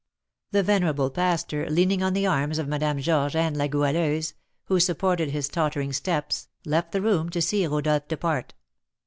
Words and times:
The 0.49 0.63
venerable 0.63 1.11
pastor, 1.11 1.69
leaning 1.69 2.01
on 2.01 2.13
the 2.13 2.25
arms 2.25 2.57
of 2.57 2.67
Madame 2.67 2.97
Georges 3.01 3.35
and 3.35 3.55
La 3.55 3.67
Goualeuse, 3.67 4.33
who 4.63 4.79
supported 4.79 5.29
his 5.29 5.47
tottering 5.47 5.93
steps, 5.93 6.47
left 6.65 6.91
the 6.91 7.03
room 7.03 7.29
to 7.29 7.39
see 7.39 7.67
Rodolph 7.67 8.07
depart. 8.07 8.55